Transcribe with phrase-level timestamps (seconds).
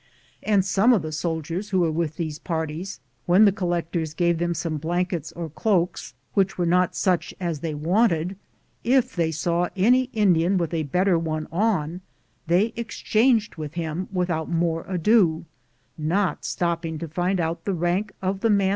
[0.41, 4.39] And some of the soldiers who were in these parties, when the collec tors gave
[4.39, 8.35] them some blankets or cloaks which were not such as they wanted,
[8.83, 12.01] if they saw any Indian with a better one on,
[12.47, 15.45] they ex changed with him without more ado,
[15.99, 18.69] not stopping to find out the rank of the man.